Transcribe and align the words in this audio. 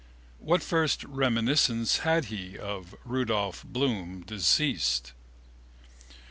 What 0.39 0.63
first 0.63 1.03
reminiscence 1.03 1.97
had 1.99 2.25
he 2.33 2.57
of 2.57 2.95
Rudolph 3.05 3.63
Bloom 3.63 4.21
(deceased)? 4.23 5.13